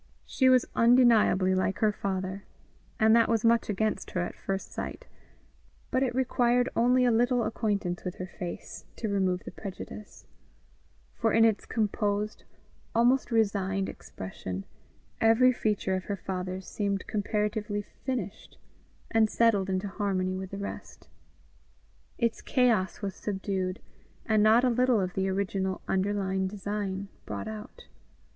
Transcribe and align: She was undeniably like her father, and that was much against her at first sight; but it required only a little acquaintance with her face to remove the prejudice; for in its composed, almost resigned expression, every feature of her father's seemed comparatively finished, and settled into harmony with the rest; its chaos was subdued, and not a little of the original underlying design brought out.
She 0.25 0.49
was 0.49 0.65
undeniably 0.75 1.53
like 1.53 1.77
her 1.77 1.91
father, 1.91 2.43
and 2.99 3.15
that 3.15 3.29
was 3.29 3.45
much 3.45 3.69
against 3.69 4.09
her 4.09 4.21
at 4.21 4.33
first 4.33 4.71
sight; 4.71 5.05
but 5.91 6.01
it 6.01 6.15
required 6.15 6.67
only 6.75 7.05
a 7.05 7.11
little 7.11 7.43
acquaintance 7.43 8.03
with 8.03 8.15
her 8.15 8.25
face 8.25 8.85
to 8.95 9.09
remove 9.09 9.43
the 9.43 9.51
prejudice; 9.51 10.25
for 11.13 11.31
in 11.33 11.45
its 11.45 11.67
composed, 11.67 12.45
almost 12.95 13.29
resigned 13.31 13.89
expression, 13.89 14.65
every 15.21 15.51
feature 15.51 15.93
of 15.95 16.05
her 16.05 16.17
father's 16.17 16.65
seemed 16.67 17.05
comparatively 17.05 17.83
finished, 17.83 18.57
and 19.11 19.29
settled 19.29 19.69
into 19.69 19.87
harmony 19.87 20.35
with 20.35 20.49
the 20.49 20.57
rest; 20.57 21.09
its 22.17 22.41
chaos 22.41 23.03
was 23.03 23.13
subdued, 23.13 23.79
and 24.25 24.41
not 24.41 24.63
a 24.63 24.69
little 24.71 24.99
of 24.99 25.13
the 25.13 25.29
original 25.29 25.79
underlying 25.87 26.47
design 26.47 27.07
brought 27.27 27.47
out. 27.47 27.85